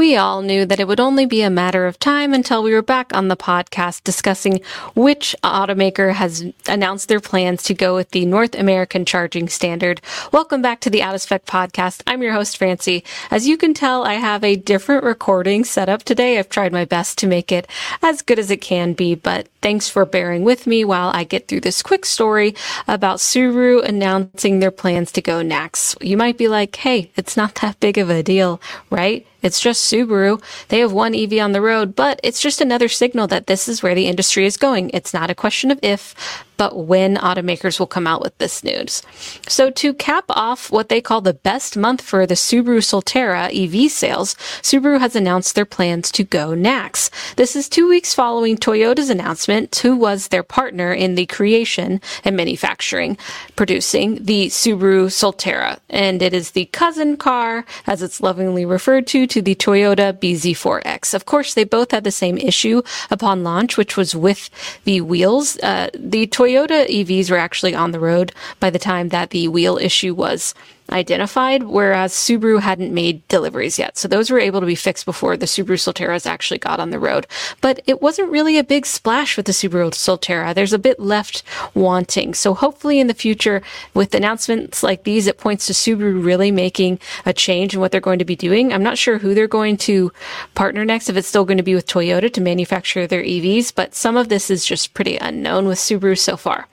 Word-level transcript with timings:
We 0.00 0.16
all 0.16 0.40
knew 0.40 0.64
that 0.64 0.80
it 0.80 0.88
would 0.88 0.98
only 0.98 1.26
be 1.26 1.42
a 1.42 1.50
matter 1.50 1.86
of 1.86 1.98
time 1.98 2.32
until 2.32 2.62
we 2.62 2.72
were 2.72 2.80
back 2.80 3.14
on 3.14 3.28
the 3.28 3.36
podcast 3.36 4.02
discussing 4.02 4.62
which 4.94 5.36
automaker 5.44 6.14
has 6.14 6.42
announced 6.66 7.08
their 7.08 7.20
plans 7.20 7.62
to 7.64 7.74
go 7.74 7.96
with 7.96 8.12
the 8.12 8.24
North 8.24 8.54
American 8.54 9.04
charging 9.04 9.46
standard. 9.46 10.00
Welcome 10.32 10.62
back 10.62 10.80
to 10.80 10.90
the 10.90 11.02
Out 11.02 11.14
of 11.14 11.20
Spec 11.20 11.44
podcast. 11.44 12.02
I'm 12.06 12.22
your 12.22 12.32
host, 12.32 12.56
Francie. 12.56 13.04
As 13.30 13.46
you 13.46 13.58
can 13.58 13.74
tell, 13.74 14.04
I 14.04 14.14
have 14.14 14.42
a 14.42 14.56
different 14.56 15.04
recording 15.04 15.64
set 15.64 15.90
up 15.90 16.02
today. 16.02 16.38
I've 16.38 16.48
tried 16.48 16.72
my 16.72 16.86
best 16.86 17.18
to 17.18 17.26
make 17.26 17.52
it 17.52 17.68
as 18.02 18.22
good 18.22 18.38
as 18.38 18.50
it 18.50 18.62
can 18.62 18.94
be, 18.94 19.14
but 19.14 19.48
thanks 19.60 19.90
for 19.90 20.06
bearing 20.06 20.44
with 20.44 20.66
me 20.66 20.82
while 20.82 21.10
I 21.12 21.24
get 21.24 21.46
through 21.46 21.60
this 21.60 21.82
quick 21.82 22.06
story 22.06 22.54
about 22.88 23.18
Subaru 23.18 23.84
announcing 23.84 24.60
their 24.60 24.70
plans 24.70 25.12
to 25.12 25.20
go 25.20 25.42
NACS. 25.42 25.94
You 26.00 26.16
might 26.16 26.38
be 26.38 26.48
like, 26.48 26.76
hey, 26.76 27.10
it's 27.16 27.36
not 27.36 27.56
that 27.56 27.80
big 27.80 27.98
of 27.98 28.08
a 28.08 28.22
deal, 28.22 28.62
right? 28.88 29.26
It's 29.42 29.60
just 29.60 29.89
Subaru. 29.90 30.42
They 30.68 30.78
have 30.80 30.92
one 30.92 31.14
EV 31.14 31.38
on 31.40 31.52
the 31.52 31.60
road, 31.60 31.96
but 31.96 32.20
it's 32.22 32.40
just 32.40 32.60
another 32.60 32.88
signal 32.88 33.26
that 33.28 33.46
this 33.46 33.68
is 33.68 33.82
where 33.82 33.94
the 33.94 34.06
industry 34.06 34.46
is 34.46 34.56
going. 34.56 34.90
It's 34.94 35.14
not 35.14 35.30
a 35.30 35.34
question 35.34 35.70
of 35.70 35.78
if, 35.82 36.14
but 36.60 36.76
when 36.76 37.16
automakers 37.16 37.80
will 37.80 37.86
come 37.86 38.06
out 38.06 38.20
with 38.20 38.36
this 38.36 38.62
news. 38.62 39.02
So 39.48 39.70
to 39.70 39.94
cap 39.94 40.26
off 40.28 40.70
what 40.70 40.90
they 40.90 41.00
call 41.00 41.22
the 41.22 41.32
best 41.32 41.74
month 41.74 42.02
for 42.02 42.26
the 42.26 42.34
Subaru 42.34 42.82
Solterra 42.82 43.48
EV 43.48 43.90
sales, 43.90 44.34
Subaru 44.60 45.00
has 45.00 45.16
announced 45.16 45.54
their 45.54 45.64
plans 45.64 46.12
to 46.12 46.22
go 46.22 46.48
NACS. 46.50 47.08
This 47.36 47.56
is 47.56 47.66
two 47.66 47.88
weeks 47.88 48.12
following 48.12 48.58
Toyota's 48.58 49.08
announcement, 49.08 49.74
who 49.76 49.96
was 49.96 50.28
their 50.28 50.42
partner 50.42 50.92
in 50.92 51.14
the 51.14 51.24
creation 51.24 51.98
and 52.24 52.36
manufacturing, 52.36 53.16
producing 53.56 54.22
the 54.22 54.48
Subaru 54.48 55.06
Solterra. 55.06 55.78
And 55.88 56.20
it 56.20 56.34
is 56.34 56.50
the 56.50 56.66
cousin 56.66 57.16
car, 57.16 57.64
as 57.86 58.02
it's 58.02 58.20
lovingly 58.20 58.66
referred 58.66 59.06
to, 59.06 59.26
to 59.28 59.40
the 59.40 59.54
Toyota 59.54 60.12
BZ4X. 60.12 61.14
Of 61.14 61.24
course, 61.24 61.54
they 61.54 61.64
both 61.64 61.92
had 61.92 62.04
the 62.04 62.12
same 62.12 62.36
issue 62.36 62.82
upon 63.10 63.44
launch, 63.44 63.78
which 63.78 63.96
was 63.96 64.14
with 64.14 64.50
the 64.84 65.00
wheels. 65.00 65.58
Uh, 65.60 65.88
the 65.94 66.26
Toyota 66.26 66.49
EVs 66.56 67.30
were 67.30 67.36
actually 67.36 67.74
on 67.74 67.92
the 67.92 68.00
road 68.00 68.32
by 68.58 68.70
the 68.70 68.78
time 68.78 69.08
that 69.08 69.30
the 69.30 69.48
wheel 69.48 69.78
issue 69.78 70.14
was 70.14 70.54
identified, 70.92 71.64
whereas 71.64 72.12
Subaru 72.12 72.60
hadn't 72.60 72.92
made 72.92 73.26
deliveries 73.28 73.78
yet. 73.78 73.98
So 73.98 74.08
those 74.08 74.30
were 74.30 74.38
able 74.38 74.60
to 74.60 74.66
be 74.66 74.74
fixed 74.74 75.04
before 75.04 75.36
the 75.36 75.46
Subaru 75.46 75.76
Solterras 75.76 76.26
actually 76.26 76.58
got 76.58 76.80
on 76.80 76.90
the 76.90 76.98
road. 76.98 77.26
But 77.60 77.80
it 77.86 78.02
wasn't 78.02 78.30
really 78.30 78.58
a 78.58 78.64
big 78.64 78.86
splash 78.86 79.36
with 79.36 79.46
the 79.46 79.52
Subaru 79.52 79.90
Solterra. 79.90 80.54
There's 80.54 80.72
a 80.72 80.78
bit 80.78 81.00
left 81.00 81.42
wanting. 81.74 82.34
So 82.34 82.54
hopefully 82.54 83.00
in 83.00 83.06
the 83.06 83.14
future, 83.14 83.62
with 83.94 84.14
announcements 84.14 84.82
like 84.82 85.04
these, 85.04 85.26
it 85.26 85.38
points 85.38 85.66
to 85.66 85.72
Subaru 85.72 86.24
really 86.24 86.50
making 86.50 86.98
a 87.24 87.32
change 87.32 87.74
in 87.74 87.80
what 87.80 87.92
they're 87.92 88.00
going 88.00 88.18
to 88.18 88.24
be 88.24 88.36
doing. 88.36 88.72
I'm 88.72 88.82
not 88.82 88.98
sure 88.98 89.18
who 89.18 89.34
they're 89.34 89.46
going 89.46 89.76
to 89.78 90.12
partner 90.54 90.84
next, 90.84 91.08
if 91.08 91.16
it's 91.16 91.28
still 91.28 91.44
going 91.44 91.58
to 91.58 91.62
be 91.62 91.74
with 91.74 91.86
Toyota 91.86 92.32
to 92.32 92.40
manufacture 92.40 93.06
their 93.06 93.22
EVs, 93.22 93.74
but 93.74 93.94
some 93.94 94.16
of 94.16 94.28
this 94.28 94.50
is 94.50 94.64
just 94.64 94.94
pretty 94.94 95.16
unknown 95.16 95.66
with 95.66 95.78
Subaru 95.78 96.18
so 96.18 96.36
far. 96.36 96.68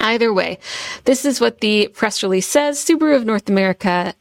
Either 0.00 0.32
way, 0.32 0.58
this 1.04 1.24
is 1.24 1.40
what 1.40 1.60
the 1.60 1.88
press 1.88 2.22
release 2.22 2.46
says. 2.46 2.82
Subaru 2.82 3.14
of 3.14 3.26
North 3.26 3.48
America 3.48 4.14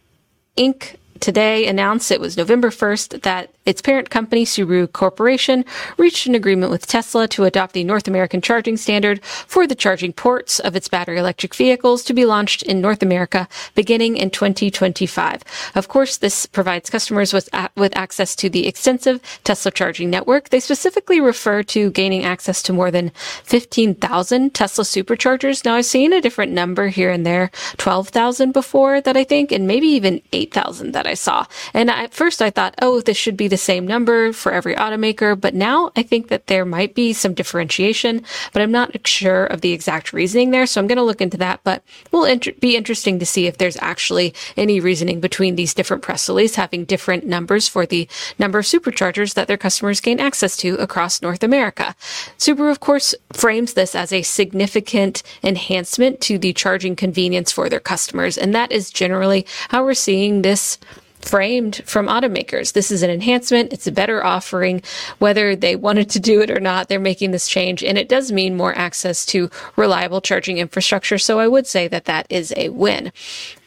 Inc. 0.58 0.96
today 1.20 1.66
announced 1.68 2.12
it 2.12 2.20
was 2.20 2.36
November 2.36 2.70
1st 2.70 3.22
that 3.22 3.54
its 3.70 3.84
parent 3.84 4.10
company, 4.10 4.46
Subaru 4.46 4.92
Corporation, 4.92 5.64
reached 5.96 6.26
an 6.26 6.34
agreement 6.34 6.72
with 6.72 6.88
Tesla 6.88 7.28
to 7.28 7.44
adopt 7.44 7.74
the 7.74 7.84
North 7.84 8.08
American 8.08 8.42
charging 8.42 8.78
standard 8.78 9.24
for 9.24 9.68
the 9.68 9.76
charging 9.76 10.12
ports 10.12 10.60
of 10.60 10.76
its 10.76 10.88
battery 10.88 11.20
electric 11.20 11.54
vehicles 11.54 12.04
to 12.06 12.16
be 12.16 12.26
launched 12.26 12.64
in 12.64 12.82
North 12.82 13.04
America 13.04 13.48
beginning 13.76 14.18
in 14.18 14.32
2025. 14.32 15.44
Of 15.76 15.88
course, 15.88 16.18
this 16.18 16.48
provides 16.48 16.90
customers 16.90 17.32
with, 17.32 17.48
with 17.76 17.96
access 17.96 18.36
to 18.38 18.50
the 18.50 18.66
extensive 18.66 19.22
Tesla 19.44 19.72
charging 19.72 20.10
network. 20.10 20.50
They 20.50 20.60
specifically 20.60 21.22
refer 21.22 21.62
to 21.62 21.92
gaining 21.92 22.24
access 22.24 22.64
to 22.64 22.74
more 22.74 22.90
than 22.90 23.12
15,000 23.44 24.56
Tesla 24.56 24.84
superchargers. 24.84 25.64
Now, 25.64 25.76
I've 25.76 25.86
seen 25.86 26.12
a 26.12 26.22
different 26.22 26.54
number 26.54 26.88
here 26.88 27.12
and 27.12 27.24
there, 27.24 27.52
12,000 27.78 28.52
before 28.52 29.00
that 29.00 29.16
I 29.16 29.24
think, 29.24 29.52
and 29.52 29.68
maybe 29.68 29.88
even 29.90 30.24
8,000 30.34 30.94
that 30.94 31.06
I 31.06 31.14
saw. 31.14 31.46
And 31.72 31.92
at 31.92 32.16
first 32.16 32.42
I 32.42 32.50
thought, 32.50 32.74
oh, 32.82 33.02
this 33.02 33.18
should 33.18 33.38
be 33.38 33.48
the 33.48 33.59
same 33.60 33.86
number 33.86 34.34
for 34.34 34.52
every 34.52 34.76
automaker, 34.76 35.40
but 35.40 35.54
now 35.54 35.92
I 35.96 36.04
think 36.04 36.30
that 36.30 36.48
there 36.48 36.66
might 36.66 36.96
be 36.96 37.14
some 37.14 37.34
differentiation, 37.34 38.24
but 38.54 38.62
I'm 38.62 38.72
not 38.72 39.08
sure 39.08 39.46
of 39.46 39.62
the 39.62 39.72
exact 39.72 40.14
reasoning 40.14 40.52
there. 40.52 40.66
So 40.66 40.82
I'm 40.82 40.88
going 40.88 40.98
to 40.98 41.04
look 41.04 41.22
into 41.22 41.38
that, 41.38 41.62
but 41.64 41.84
will 42.12 42.26
inter- 42.26 42.54
be 42.60 42.76
interesting 42.76 43.20
to 43.20 43.26
see 43.26 43.48
if 43.48 43.58
there's 43.58 43.78
actually 43.78 44.34
any 44.58 44.80
reasoning 44.80 45.20
between 45.20 45.56
these 45.56 45.74
different 45.74 46.04
press 46.04 46.28
releases 46.28 46.56
having 46.56 46.86
different 46.86 47.26
numbers 47.26 47.68
for 47.68 47.86
the 47.86 48.08
number 48.38 48.60
of 48.60 48.66
superchargers 48.66 49.34
that 49.36 49.48
their 49.48 49.58
customers 49.58 50.02
gain 50.02 50.20
access 50.20 50.58
to 50.58 50.76
across 50.76 51.22
North 51.22 51.44
America. 51.44 51.96
Subaru, 52.38 52.72
of 52.72 52.80
course, 52.80 53.14
frames 53.34 53.74
this 53.74 53.96
as 53.96 54.12
a 54.12 54.22
significant 54.22 55.22
enhancement 55.44 56.22
to 56.22 56.38
the 56.38 56.54
charging 56.54 56.96
convenience 56.96 57.52
for 57.52 57.70
their 57.70 57.80
customers. 57.80 58.38
And 58.38 58.56
that 58.56 58.72
is 58.72 58.90
generally 58.90 59.46
how 59.70 59.84
we're 59.84 59.94
seeing 59.94 60.42
this 60.42 60.78
framed 61.20 61.82
from 61.86 62.08
automakers. 62.08 62.74
This 62.74 62.92
is 62.92 63.04
an 63.04 63.10
enhancement. 63.10 63.74
It's 63.74 63.88
a 63.88 63.92
better 63.92 64.24
offering. 64.24 64.82
Whether 65.20 65.56
they 65.56 65.76
wanted 65.76 66.10
to 66.12 66.20
do 66.20 66.42
it 66.42 66.50
or 66.50 66.60
not, 66.60 66.88
they're 66.88 67.00
making 67.00 67.32
this 67.32 67.48
change. 67.48 67.84
And 67.84 67.98
it 67.98 68.10
does 68.10 68.32
mean 68.32 68.58
more 68.58 68.76
access 68.78 69.26
to 69.28 69.50
reliable 69.76 70.22
charging 70.22 70.58
infrastructure. 70.58 71.18
So 71.18 71.40
I 71.40 71.48
would 71.48 71.68
say 71.68 71.88
that 71.88 72.06
that 72.06 72.26
is 72.30 72.54
a 72.56 72.70
win. 72.70 73.12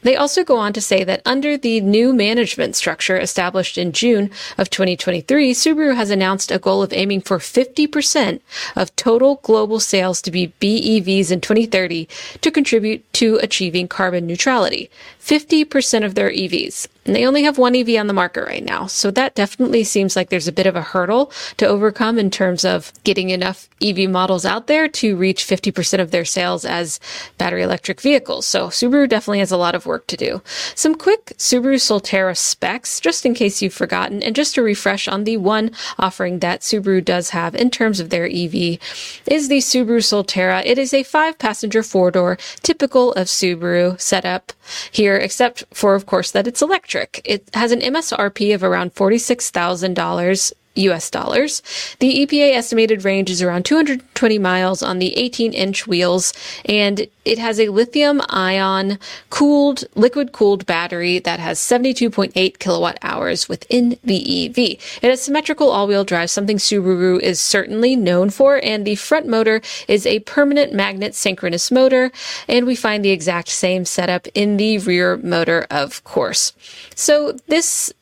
They 0.02 0.16
also 0.16 0.44
go 0.44 0.56
on 0.56 0.72
to 0.72 0.80
say 0.80 1.04
that 1.04 1.22
under 1.24 1.56
the 1.56 1.80
new 1.80 2.12
management 2.12 2.76
structure 2.76 3.16
established 3.18 3.78
in 3.78 3.92
June 3.92 4.30
of 4.58 4.70
2023, 4.70 5.52
Subaru 5.52 5.94
has 5.94 6.10
announced 6.10 6.50
a 6.50 6.58
goal 6.58 6.82
of 6.82 6.92
aiming 6.92 7.22
for 7.22 7.38
50% 7.38 8.40
of 8.76 8.94
total 8.96 9.36
global 9.42 9.80
sales 9.80 10.20
to 10.22 10.30
be 10.30 10.52
BEVs 10.60 11.30
in 11.30 11.40
2030 11.40 12.08
to 12.40 12.50
contribute 12.50 13.10
to 13.14 13.36
achieving 13.42 13.88
carbon 13.88 14.26
neutrality. 14.26 14.90
50% 15.20 16.04
of 16.04 16.14
their 16.16 16.30
EVs. 16.30 16.88
And 17.04 17.16
they 17.16 17.26
only 17.26 17.42
have 17.42 17.58
one 17.58 17.74
EV 17.74 17.96
on 17.98 18.06
the 18.06 18.12
market 18.12 18.44
right 18.44 18.62
now. 18.62 18.86
So 18.86 19.10
that 19.12 19.34
definitely 19.34 19.82
seems 19.82 20.14
like 20.14 20.28
there's 20.28 20.46
a 20.46 20.52
bit 20.52 20.66
of 20.66 20.76
a 20.76 20.82
hurdle 20.82 21.32
to 21.56 21.66
overcome 21.66 22.18
in 22.18 22.30
terms 22.30 22.64
of 22.64 22.92
getting 23.02 23.30
enough 23.30 23.68
EV 23.82 24.08
models 24.08 24.44
out 24.44 24.68
there 24.68 24.88
to 24.88 25.16
reach 25.16 25.44
50% 25.44 26.00
of 26.00 26.12
their 26.12 26.24
sales 26.24 26.64
as 26.64 27.00
battery 27.38 27.62
electric 27.62 28.00
vehicles. 28.00 28.46
So 28.46 28.68
Subaru 28.68 29.08
definitely 29.08 29.40
has 29.40 29.50
a 29.50 29.56
lot 29.56 29.74
of 29.74 29.86
work 29.86 29.91
to 29.98 30.16
do. 30.16 30.42
Some 30.74 30.94
quick 30.94 31.32
Subaru 31.38 31.76
Solterra 31.76 32.36
specs, 32.36 33.00
just 33.00 33.26
in 33.26 33.34
case 33.34 33.62
you've 33.62 33.74
forgotten, 33.74 34.22
and 34.22 34.34
just 34.34 34.54
to 34.54 34.62
refresh 34.62 35.08
on 35.08 35.24
the 35.24 35.36
one 35.36 35.70
offering 35.98 36.38
that 36.40 36.60
Subaru 36.60 37.04
does 37.04 37.30
have 37.30 37.54
in 37.54 37.70
terms 37.70 38.00
of 38.00 38.10
their 38.10 38.26
EV 38.26 38.78
is 39.26 39.48
the 39.48 39.58
Subaru 39.58 40.00
Solterra. 40.00 40.62
It 40.64 40.78
is 40.78 40.94
a 40.94 41.02
five 41.02 41.38
passenger 41.38 41.82
four 41.82 42.10
door, 42.10 42.38
typical 42.62 43.12
of 43.12 43.26
Subaru 43.26 44.00
setup 44.00 44.52
here, 44.90 45.16
except 45.16 45.64
for, 45.72 45.94
of 45.94 46.06
course, 46.06 46.30
that 46.30 46.46
it's 46.46 46.62
electric. 46.62 47.20
It 47.24 47.48
has 47.54 47.72
an 47.72 47.80
MSRP 47.80 48.54
of 48.54 48.62
around 48.62 48.94
$46,000 48.94 50.52
US 50.74 51.10
dollars. 51.10 51.62
The 51.98 52.26
EPA 52.26 52.54
estimated 52.54 53.04
range 53.04 53.30
is 53.30 53.42
around 53.42 53.64
220 53.64 54.38
miles 54.38 54.82
on 54.82 54.98
the 54.98 55.16
18 55.16 55.52
inch 55.52 55.86
wheels, 55.86 56.32
and 56.64 57.06
it 57.24 57.38
has 57.38 57.60
a 57.60 57.68
lithium 57.68 58.20
ion 58.28 58.98
cooled, 59.30 59.84
liquid 59.94 60.32
cooled 60.32 60.66
battery 60.66 61.18
that 61.20 61.38
has 61.38 61.58
72.8 61.60 62.58
kilowatt 62.58 62.98
hours 63.02 63.48
within 63.48 63.98
the 64.02 64.46
EV. 64.46 64.58
It 65.02 65.10
has 65.10 65.22
symmetrical 65.22 65.70
all 65.70 65.86
wheel 65.86 66.04
drive, 66.04 66.30
something 66.30 66.56
Subaru 66.56 67.20
is 67.20 67.40
certainly 67.40 67.94
known 67.94 68.30
for, 68.30 68.60
and 68.62 68.84
the 68.84 68.96
front 68.96 69.26
motor 69.26 69.60
is 69.86 70.06
a 70.06 70.20
permanent 70.20 70.72
magnet 70.72 71.14
synchronous 71.14 71.70
motor, 71.70 72.10
and 72.48 72.66
we 72.66 72.74
find 72.74 73.04
the 73.04 73.10
exact 73.10 73.48
same 73.48 73.84
setup 73.84 74.26
in 74.34 74.56
the 74.56 74.78
rear 74.78 75.16
motor, 75.18 75.66
of 75.70 76.02
course. 76.04 76.52
So 76.94 77.32
this 77.46 77.92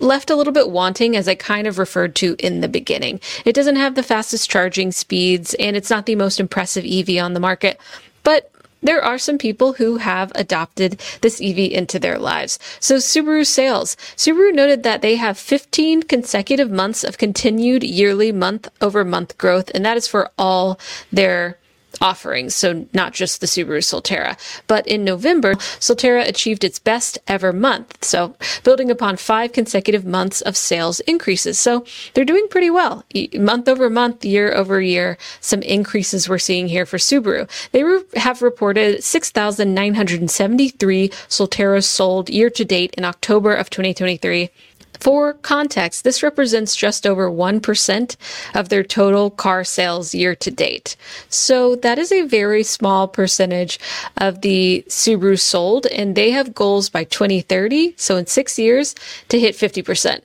left 0.00 0.30
a 0.30 0.36
little 0.36 0.52
bit 0.52 0.70
wanting, 0.70 1.16
as 1.16 1.28
I 1.28 1.34
kind 1.34 1.66
of 1.66 1.78
referred 1.78 2.14
to 2.16 2.34
in 2.38 2.60
the 2.60 2.68
beginning. 2.68 3.20
It 3.44 3.54
doesn't 3.54 3.76
have 3.76 3.94
the 3.94 4.02
fastest 4.02 4.50
charging 4.50 4.92
speeds, 4.92 5.54
and 5.54 5.76
it's 5.76 5.90
not 5.90 6.06
the 6.06 6.16
most 6.16 6.40
impressive 6.40 6.84
EV 6.84 7.22
on 7.22 7.34
the 7.34 7.40
market, 7.40 7.78
but 8.22 8.50
there 8.82 9.02
are 9.02 9.18
some 9.18 9.36
people 9.36 9.74
who 9.74 9.98
have 9.98 10.32
adopted 10.34 11.00
this 11.20 11.40
EV 11.40 11.58
into 11.58 11.98
their 11.98 12.18
lives. 12.18 12.58
So 12.80 12.96
Subaru 12.96 13.46
sales. 13.46 13.94
Subaru 14.16 14.54
noted 14.54 14.82
that 14.82 15.02
they 15.02 15.16
have 15.16 15.36
15 15.38 16.04
consecutive 16.04 16.70
months 16.70 17.04
of 17.04 17.18
continued 17.18 17.82
yearly 17.82 18.32
month 18.32 18.68
over 18.80 19.04
month 19.04 19.36
growth, 19.36 19.70
and 19.74 19.84
that 19.84 19.98
is 19.98 20.06
for 20.06 20.30
all 20.38 20.80
their 21.12 21.58
offerings, 22.00 22.54
so 22.54 22.86
not 22.92 23.12
just 23.12 23.40
the 23.40 23.46
Subaru 23.46 23.80
Solterra. 23.80 24.36
But 24.66 24.86
in 24.86 25.04
November, 25.04 25.54
Solterra 25.54 26.26
achieved 26.26 26.64
its 26.64 26.78
best 26.78 27.18
ever 27.26 27.52
month, 27.52 28.04
so 28.04 28.34
building 28.64 28.90
upon 28.90 29.16
five 29.16 29.52
consecutive 29.52 30.04
months 30.04 30.40
of 30.40 30.56
sales 30.56 31.00
increases. 31.00 31.58
So 31.58 31.84
they're 32.14 32.24
doing 32.24 32.46
pretty 32.48 32.70
well. 32.70 33.04
Month 33.34 33.68
over 33.68 33.90
month, 33.90 34.24
year 34.24 34.52
over 34.52 34.80
year, 34.80 35.18
some 35.40 35.62
increases 35.62 36.28
we're 36.28 36.38
seeing 36.38 36.68
here 36.68 36.86
for 36.86 36.98
Subaru. 36.98 37.48
They 37.72 37.84
re- 37.84 38.02
have 38.16 38.42
reported 38.42 39.04
6,973 39.04 41.08
Solterras 41.08 41.84
sold 41.84 42.30
year 42.30 42.50
to 42.50 42.64
date 42.64 42.94
in 42.96 43.04
October 43.04 43.54
of 43.54 43.70
2023 43.70 44.50
for 45.00 45.34
context, 45.34 46.04
this 46.04 46.22
represents 46.22 46.76
just 46.76 47.06
over 47.06 47.30
1% 47.30 48.16
of 48.54 48.68
their 48.68 48.84
total 48.84 49.30
car 49.30 49.64
sales 49.64 50.14
year 50.14 50.34
to 50.36 50.50
date. 50.50 50.96
So 51.28 51.76
that 51.76 51.98
is 51.98 52.12
a 52.12 52.26
very 52.26 52.62
small 52.62 53.08
percentage 53.08 53.80
of 54.18 54.42
the 54.42 54.84
Subaru 54.88 55.38
sold, 55.38 55.86
and 55.86 56.14
they 56.14 56.30
have 56.30 56.54
goals 56.54 56.90
by 56.90 57.04
2030, 57.04 57.94
so 57.96 58.16
in 58.16 58.26
six 58.26 58.58
years, 58.58 58.94
to 59.28 59.40
hit 59.40 59.56
50%. 59.56 60.20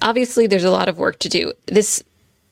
Obviously, 0.00 0.46
there's 0.46 0.64
a 0.64 0.70
lot 0.70 0.88
of 0.88 0.98
work 0.98 1.18
to 1.18 1.28
do. 1.28 1.52
This 1.66 2.02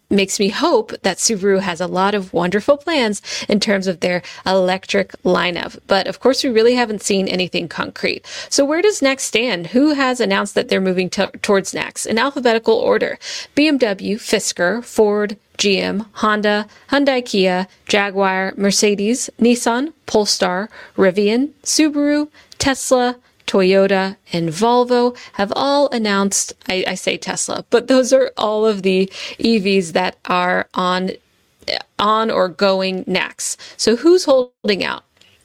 makes 0.09 0.39
me 0.39 0.49
hope 0.49 0.93
that 1.03 1.19
Subaru 1.19 1.61
has 1.61 1.81
a 1.81 1.87
lot 1.87 2.15
of 2.15 2.33
wonderful 2.33 2.77
plans 2.77 3.23
in 3.49 3.61
terms 3.61 3.87
of 3.87 4.01
their 4.01 4.23
electric 4.45 5.13
lineup. 5.23 5.79
But 5.87 6.07
of 6.07 6.21
course, 6.21 6.45
we 6.45 6.51
really 6.51 6.75
haven't 6.75 7.03
seen 7.03 7.29
anything 7.29 7.69
concrete. 7.69 8.25
So 8.49 8.65
where 8.65 8.83
does 8.83 9.01
NACS 9.01 9.21
stand? 9.21 9.69
Who 9.69 9.95
has 9.95 10.21
announced 10.21 10.55
that 10.55 10.69
they're 10.69 10.81
moving 10.81 11.11
to- 11.11 11.31
towards 11.43 11.73
NACS? 11.73 12.07
In 12.07 12.19
alphabetical 12.19 12.75
order, 12.75 13.19
BMW, 13.57 14.17
Fisker, 14.17 14.85
Ford, 14.85 15.37
GM, 15.59 16.07
Honda, 16.15 16.67
Hyundai 16.91 17.25
Kia, 17.25 17.67
Jaguar, 17.87 18.53
Mercedes, 18.57 19.31
Nissan, 19.41 19.93
Polestar, 20.07 20.69
Rivian, 20.97 21.51
Subaru, 21.63 22.29
Tesla, 22.59 23.17
Toyota, 23.47 24.17
and 24.33 24.49
Volvo 24.51 25.17
have 25.35 25.53
all 25.57 25.89
announced, 25.91 26.53
I, 26.69 26.85
I, 26.87 26.95
say 26.95 27.17
Tesla, 27.17 27.65
but 27.71 27.87
those 27.89 28.13
are 28.13 28.33
all 28.37 28.67
of 28.67 28.83
the 28.83 29.07
EVs 29.39 29.93
that 29.93 30.17
are 30.27 30.69
on, 30.75 31.13
on 31.99 32.31
or 32.31 32.49
going 32.49 33.05
NACS. 33.05 33.57
So 33.77 33.97
who's 33.97 34.25
holding 34.25 34.85
out? 34.85 35.05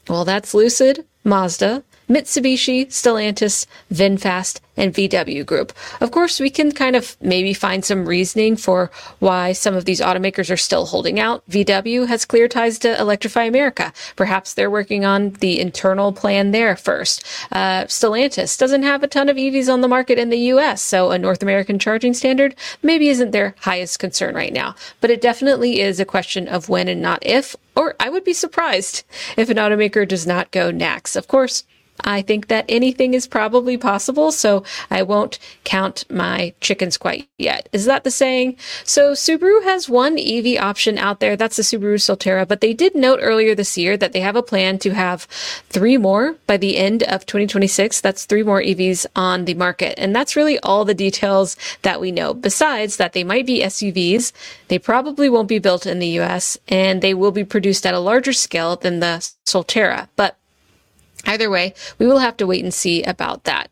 Well, 0.10 0.26
that's 0.26 0.54
Lucid, 0.54 1.06
Mazda, 1.24 1.84
Mitsubishi, 2.12 2.88
Stellantis, 2.88 3.66
VinFast, 3.90 4.60
and 4.76 4.94
VW 4.94 5.46
Group. 5.46 5.72
Of 6.02 6.12
course, 6.12 6.42
we 6.42 6.50
can 6.50 6.74
kind 6.74 6.96
of 6.98 7.16
maybe 7.22 7.54
find 7.54 7.86
some 7.86 8.06
reasoning 8.06 8.58
for 8.58 8.92
why 9.20 9.54
some 9.54 9.76
of 9.76 9.86
these 9.86 10.02
automakers 10.02 10.52
are 10.52 10.58
still 10.58 10.86
holding 10.88 11.22
out. 11.22 11.48
VW 11.50 12.08
has 12.08 12.26
clear 12.26 12.50
ties 12.50 12.80
to 12.80 13.00
Electrify 13.00 13.44
America. 13.44 13.94
Perhaps 14.18 14.54
they're 14.54 14.70
working 14.70 15.06
on 15.06 15.32
the 15.40 15.60
internal 15.60 16.12
plan 16.12 16.52
there 16.52 16.76
first. 16.76 17.24
Uh, 17.50 17.86
Stellantis 17.86 18.58
doesn't 18.58 18.84
have 18.84 19.04
a 19.04 19.08
ton 19.08 19.30
of 19.30 19.38
EVs 19.38 19.72
on 19.72 19.80
the 19.80 19.88
market 19.88 20.20
in 20.20 20.30
the 20.30 20.50
US, 20.54 20.82
so 20.82 21.12
a 21.12 21.18
North 21.18 21.42
American 21.42 21.80
charging 21.80 22.14
standard 22.14 22.56
maybe 22.84 23.08
isn't 23.08 23.32
their 23.32 23.56
highest 23.62 24.00
concern 24.00 24.36
right 24.36 24.52
now. 24.52 24.76
But 25.00 25.12
it 25.12 25.22
definitely 25.22 25.80
is 25.80 26.00
a 26.00 26.06
question 26.06 26.50
of 26.50 26.68
when 26.68 26.90
and 26.90 27.02
not 27.02 27.26
if, 27.26 27.56
or 27.74 27.96
I 28.02 28.10
would 28.10 28.26
be 28.26 28.34
surprised 28.34 29.06
if 29.38 29.50
an 29.50 29.58
automaker 29.58 30.06
does 30.06 30.28
not 30.28 30.52
go 30.52 30.72
NACS. 30.72 31.16
Of 31.16 31.28
course, 31.30 31.64
I 32.04 32.22
think 32.22 32.48
that 32.48 32.66
anything 32.70 33.14
is 33.14 33.28
probably 33.28 33.78
possible, 33.78 34.32
so 34.32 34.64
I 34.90 35.04
won't 35.04 35.40
count 35.64 36.06
my 36.10 36.54
chickens 36.62 36.98
quite 36.98 37.28
yet. 37.38 37.70
Is 37.72 37.86
that 37.86 38.04
the 38.04 38.12
saying? 38.12 38.58
So 38.84 39.14
Subaru 39.14 39.64
has 39.64 39.90
one 39.90 40.18
EV 40.20 40.62
option 40.62 40.98
out 40.98 41.20
there. 41.20 41.36
That's 41.36 41.58
the 41.58 41.64
Subaru 41.64 41.96
Solterra, 41.96 42.48
but 42.48 42.62
they 42.62 42.74
did 42.74 42.96
note 42.96 43.20
earlier 43.22 43.56
this 43.56 43.78
year 43.78 43.98
that 43.98 44.14
they 44.14 44.22
have 44.22 44.36
a 44.36 44.44
plan 44.44 44.80
to 44.80 44.92
have 44.92 45.24
three 45.70 45.98
more 45.98 46.36
by 46.48 46.58
the 46.58 46.78
end 46.78 47.04
of 47.04 47.26
2026. 47.26 48.02
That's 48.02 48.26
three 48.26 48.44
more 48.44 48.62
EVs 48.62 49.06
on 49.16 49.46
the 49.46 49.54
market. 49.54 49.98
And 49.98 50.16
that's 50.16 50.36
really 50.36 50.60
all 50.60 50.86
the 50.86 50.94
details 50.94 51.58
that 51.82 52.02
we 52.02 52.12
know. 52.12 52.34
Besides 52.34 52.98
that 52.98 53.14
they 53.14 53.24
might 53.24 53.46
be 53.46 53.62
SUVs, 53.62 54.32
they 54.68 54.80
probably 54.80 55.30
won't 55.30 55.48
be 55.48 55.60
built 55.60 55.86
in 55.86 56.00
the 56.00 56.20
US, 56.20 56.58
and 56.68 57.02
they 57.02 57.14
will 57.14 57.32
be 57.32 57.44
produced 57.44 57.86
at 57.86 57.94
a 57.94 58.00
larger 58.00 58.34
scale 58.34 58.76
than 58.76 59.00
the 59.00 59.30
Solterra. 59.46 60.08
But 60.16 60.38
Either 61.26 61.50
way, 61.50 61.74
we 62.00 62.08
will 62.08 62.20
have 62.20 62.38
to 62.38 62.48
wait 62.48 62.64
and 62.64 62.74
see 62.74 63.04
about 63.04 63.44
that. 63.44 63.70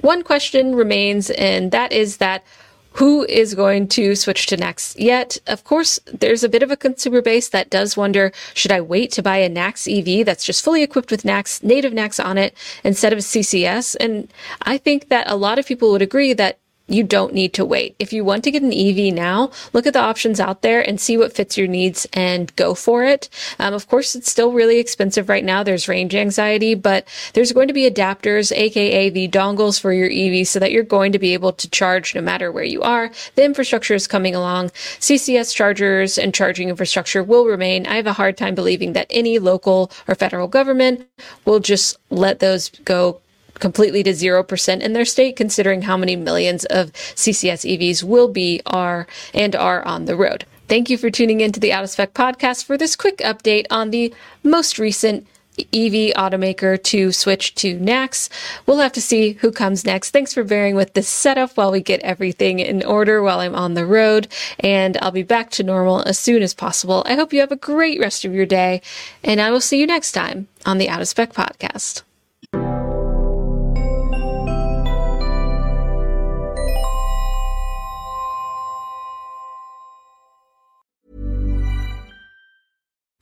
One 0.00 0.22
question 0.22 0.74
remains, 0.74 1.30
and 1.30 1.72
that 1.72 1.92
is 1.92 2.18
that 2.18 2.44
who 2.92 3.24
is 3.26 3.54
going 3.54 3.86
to 3.86 4.16
switch 4.16 4.46
to 4.46 4.56
NACS? 4.56 4.96
Yet, 4.98 5.38
of 5.46 5.62
course, 5.62 6.00
there's 6.06 6.42
a 6.42 6.48
bit 6.48 6.64
of 6.64 6.70
a 6.70 6.76
consumer 6.76 7.22
base 7.22 7.48
that 7.50 7.70
does 7.70 7.96
wonder, 7.96 8.32
should 8.54 8.72
I 8.72 8.80
wait 8.80 9.12
to 9.12 9.22
buy 9.22 9.36
a 9.36 9.48
NACS 9.48 9.86
EV 9.86 10.26
that's 10.26 10.44
just 10.44 10.64
fully 10.64 10.82
equipped 10.82 11.10
with 11.10 11.22
NACS, 11.22 11.62
native 11.62 11.92
NACS 11.92 12.24
on 12.24 12.38
it, 12.38 12.56
instead 12.82 13.12
of 13.12 13.20
CCS? 13.20 13.96
And 14.00 14.32
I 14.62 14.78
think 14.78 15.08
that 15.10 15.30
a 15.30 15.36
lot 15.36 15.58
of 15.58 15.66
people 15.66 15.92
would 15.92 16.02
agree 16.02 16.32
that 16.32 16.58
you 16.88 17.04
don't 17.04 17.34
need 17.34 17.52
to 17.54 17.64
wait. 17.64 17.94
If 17.98 18.12
you 18.12 18.24
want 18.24 18.44
to 18.44 18.50
get 18.50 18.62
an 18.62 18.72
EV 18.72 19.12
now, 19.14 19.50
look 19.72 19.86
at 19.86 19.92
the 19.92 20.00
options 20.00 20.40
out 20.40 20.62
there 20.62 20.80
and 20.80 21.00
see 21.00 21.16
what 21.16 21.34
fits 21.34 21.56
your 21.56 21.68
needs 21.68 22.06
and 22.12 22.54
go 22.56 22.74
for 22.74 23.04
it. 23.04 23.28
Um, 23.58 23.74
of 23.74 23.86
course, 23.88 24.14
it's 24.14 24.30
still 24.30 24.52
really 24.52 24.78
expensive 24.78 25.28
right 25.28 25.44
now. 25.44 25.62
There's 25.62 25.88
range 25.88 26.14
anxiety, 26.14 26.74
but 26.74 27.06
there's 27.34 27.52
going 27.52 27.68
to 27.68 27.74
be 27.74 27.88
adapters, 27.88 28.50
aka 28.56 29.10
the 29.10 29.28
dongles 29.28 29.78
for 29.78 29.92
your 29.92 30.10
EV 30.10 30.46
so 30.48 30.58
that 30.58 30.72
you're 30.72 30.82
going 30.82 31.12
to 31.12 31.18
be 31.18 31.34
able 31.34 31.52
to 31.52 31.68
charge 31.68 32.14
no 32.14 32.20
matter 32.20 32.50
where 32.50 32.64
you 32.64 32.82
are. 32.82 33.10
The 33.34 33.44
infrastructure 33.44 33.94
is 33.94 34.06
coming 34.06 34.34
along. 34.34 34.70
CCS 34.70 35.54
chargers 35.54 36.16
and 36.16 36.34
charging 36.34 36.70
infrastructure 36.70 37.22
will 37.22 37.44
remain. 37.44 37.86
I 37.86 37.96
have 37.96 38.06
a 38.06 38.12
hard 38.14 38.36
time 38.36 38.54
believing 38.54 38.94
that 38.94 39.06
any 39.10 39.38
local 39.38 39.90
or 40.06 40.14
federal 40.14 40.48
government 40.48 41.06
will 41.44 41.60
just 41.60 41.98
let 42.10 42.38
those 42.38 42.70
go 42.84 43.20
completely 43.58 44.02
to 44.02 44.10
0% 44.10 44.80
in 44.80 44.92
their 44.92 45.04
state, 45.04 45.36
considering 45.36 45.82
how 45.82 45.96
many 45.96 46.16
millions 46.16 46.64
of 46.66 46.92
CCS 46.92 47.78
EVs 47.78 48.02
will 48.02 48.28
be, 48.28 48.60
are, 48.66 49.06
and 49.34 49.54
are 49.56 49.84
on 49.84 50.04
the 50.04 50.16
road. 50.16 50.44
Thank 50.68 50.90
you 50.90 50.98
for 50.98 51.10
tuning 51.10 51.40
in 51.40 51.52
to 51.52 51.60
the 51.60 51.72
Out 51.72 51.84
of 51.84 51.90
Spec 51.90 52.12
podcast 52.12 52.64
for 52.64 52.76
this 52.76 52.94
quick 52.94 53.18
update 53.18 53.66
on 53.70 53.90
the 53.90 54.12
most 54.42 54.78
recent 54.78 55.26
EV 55.58 56.14
automaker 56.14 56.80
to 56.84 57.12
switch 57.12 57.54
to 57.56 57.78
NACS. 57.78 58.28
We'll 58.66 58.78
have 58.78 58.92
to 58.92 59.02
see 59.02 59.32
who 59.32 59.50
comes 59.50 59.84
next. 59.84 60.10
Thanks 60.10 60.32
for 60.32 60.44
bearing 60.44 60.76
with 60.76 60.94
this 60.94 61.08
setup 61.08 61.56
while 61.56 61.72
we 61.72 61.80
get 61.80 62.00
everything 62.00 62.60
in 62.60 62.84
order 62.84 63.22
while 63.22 63.40
I'm 63.40 63.54
on 63.54 63.74
the 63.74 63.86
road, 63.86 64.28
and 64.60 64.96
I'll 65.00 65.10
be 65.10 65.22
back 65.22 65.50
to 65.52 65.62
normal 65.62 66.02
as 66.02 66.18
soon 66.18 66.42
as 66.42 66.54
possible. 66.54 67.02
I 67.06 67.14
hope 67.14 67.32
you 67.32 67.40
have 67.40 67.52
a 67.52 67.56
great 67.56 67.98
rest 67.98 68.24
of 68.24 68.34
your 68.34 68.46
day, 68.46 68.82
and 69.24 69.40
I 69.40 69.50
will 69.50 69.60
see 69.60 69.80
you 69.80 69.86
next 69.86 70.12
time 70.12 70.48
on 70.64 70.78
the 70.78 70.88
Out 70.88 71.00
of 71.00 71.08
Spec 71.08 71.32
podcast. 71.32 72.02